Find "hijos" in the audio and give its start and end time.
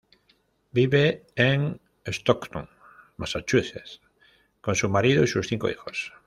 5.69-6.11